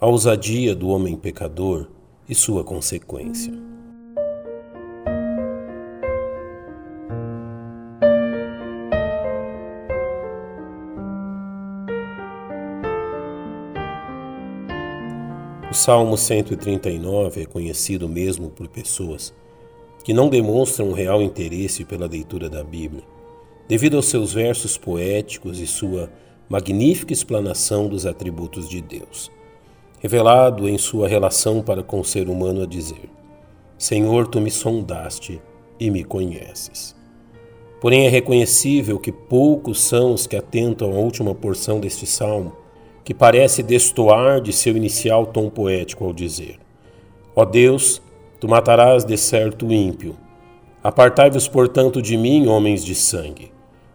[0.00, 1.86] a ousadia do homem pecador
[2.26, 3.52] e sua consequência.
[15.70, 19.34] O Salmo 139 é conhecido mesmo por pessoas
[20.02, 23.04] que não demonstram um real interesse pela leitura da Bíblia,
[23.68, 26.10] devido aos seus versos poéticos e sua
[26.48, 29.30] magnífica explanação dos atributos de Deus,
[30.00, 33.08] revelado em sua relação para com o ser humano a dizer:
[33.78, 35.40] Senhor, tu me sondaste
[35.78, 36.96] e me conheces.
[37.80, 42.56] Porém, é reconhecível que poucos são os que atentam à última porção deste salmo
[43.04, 46.58] que parece destoar de seu inicial tom poético ao dizer:
[47.34, 48.02] Ó Deus,
[48.38, 50.16] tu matarás de certo o ímpio.
[50.82, 53.52] Apartai-vos, portanto, de mim, homens de sangue,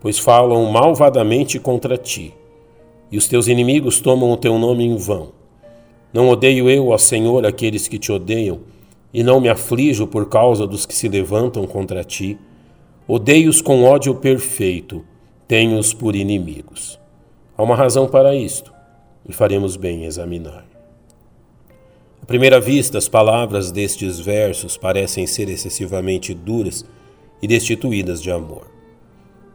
[0.00, 2.32] pois falam malvadamente contra ti,
[3.10, 5.32] e os teus inimigos tomam o teu nome em vão.
[6.12, 8.60] Não odeio eu, ó Senhor, aqueles que te odeiam,
[9.12, 12.38] e não me aflijo por causa dos que se levantam contra ti.
[13.06, 15.04] Odeio-os com ódio perfeito,
[15.46, 16.98] tenho-os por inimigos.
[17.56, 18.72] Há uma razão para isto
[19.28, 20.64] e faremos bem em examinar.
[22.22, 26.84] À primeira vista, as palavras destes versos parecem ser excessivamente duras
[27.40, 28.66] e destituídas de amor.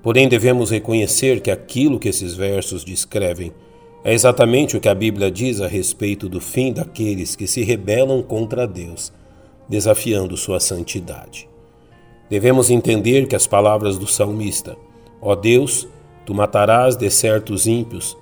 [0.01, 3.53] Porém, devemos reconhecer que aquilo que esses versos descrevem
[4.03, 8.21] é exatamente o que a Bíblia diz a respeito do fim daqueles que se rebelam
[8.21, 9.13] contra Deus,
[9.67, 11.47] desafiando sua santidade.
[12.29, 14.75] Devemos entender que as palavras do salmista,
[15.21, 15.87] ó Deus,
[16.25, 18.17] tu matarás de certos ímpios,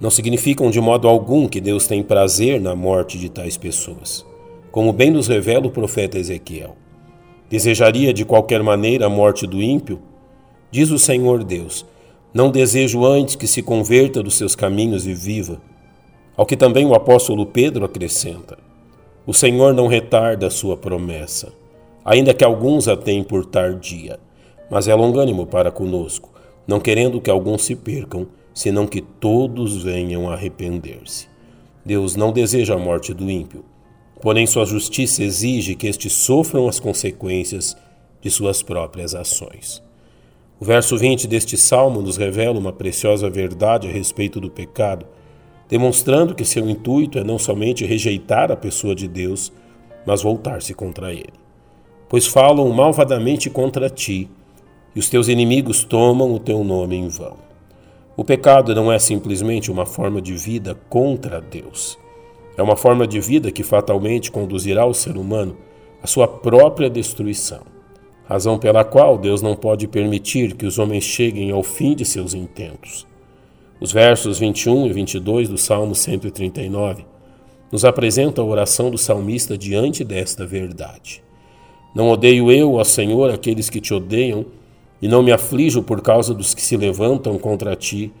[0.00, 4.24] não significam de modo algum que Deus tem prazer na morte de tais pessoas,
[4.70, 6.76] como bem nos revela o profeta Ezequiel.
[7.48, 10.00] Desejaria de qualquer maneira a morte do ímpio?
[10.70, 11.86] Diz o Senhor Deus:
[12.32, 15.60] Não desejo antes que se converta dos seus caminhos e viva.
[16.36, 18.58] Ao que também o apóstolo Pedro acrescenta:
[19.26, 21.52] O Senhor não retarda a sua promessa,
[22.04, 24.20] ainda que alguns a tenham por tardia,
[24.70, 26.30] mas é longânimo para conosco,
[26.66, 31.28] não querendo que alguns se percam, senão que todos venham a arrepender-se.
[31.84, 33.64] Deus não deseja a morte do ímpio,
[34.20, 37.76] porém sua justiça exige que estes sofram as consequências
[38.20, 39.85] de suas próprias ações.
[40.58, 45.04] O verso 20 deste salmo nos revela uma preciosa verdade a respeito do pecado,
[45.68, 49.52] demonstrando que seu intuito é não somente rejeitar a pessoa de Deus,
[50.06, 51.34] mas voltar-se contra ele.
[52.08, 54.30] Pois falam malvadamente contra ti,
[54.94, 57.36] e os teus inimigos tomam o teu nome em vão.
[58.16, 61.98] O pecado não é simplesmente uma forma de vida contra Deus.
[62.56, 65.54] É uma forma de vida que fatalmente conduzirá o ser humano
[66.02, 67.75] à sua própria destruição.
[68.28, 72.34] Razão pela qual Deus não pode permitir que os homens cheguem ao fim de seus
[72.34, 73.06] intentos.
[73.80, 77.04] Os versos 21 e 22 do Salmo 139
[77.70, 81.22] nos apresentam a oração do salmista diante desta verdade.
[81.94, 84.46] Não odeio eu, ó Senhor, aqueles que te odeiam,
[85.00, 88.12] e não me aflijo por causa dos que se levantam contra ti.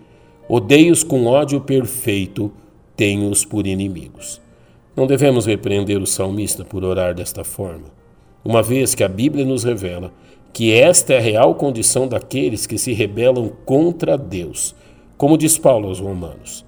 [0.48, 2.52] Odeio-os com ódio perfeito,
[2.94, 4.40] tenho-os por inimigos.
[4.94, 7.84] Não devemos repreender o salmista por orar desta forma,
[8.46, 10.12] uma vez que a Bíblia nos revela
[10.52, 14.74] que esta é a real condição daqueles que se rebelam contra Deus,
[15.18, 16.64] como diz Paulo aos Romanos,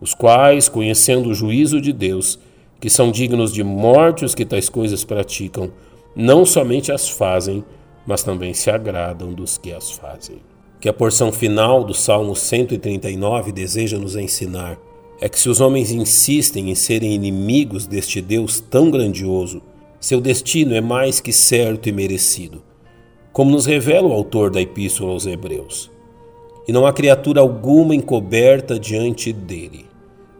[0.00, 2.38] os quais, conhecendo o juízo de Deus,
[2.80, 5.70] que são dignos de morte os que tais coisas praticam,
[6.16, 7.64] não somente as fazem,
[8.04, 10.38] mas também se agradam dos que as fazem.
[10.80, 14.76] Que a porção final do Salmo 139 deseja nos ensinar
[15.20, 19.62] é que se os homens insistem em serem inimigos deste Deus tão grandioso,
[20.00, 22.62] seu destino é mais que certo e merecido,
[23.32, 25.90] como nos revela o autor da Epístola aos Hebreus.
[26.66, 29.86] E não há criatura alguma encoberta diante dele.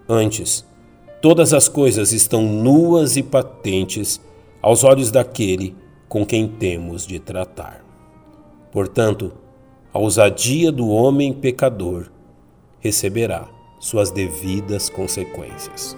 [0.09, 0.65] Antes,
[1.21, 4.21] todas as coisas estão nuas e patentes
[4.63, 5.77] aos olhos daquele
[6.09, 7.85] com quem temos de tratar.
[8.73, 9.33] Portanto,
[9.93, 12.11] a ousadia do homem pecador
[12.81, 15.97] receberá suas devidas consequências.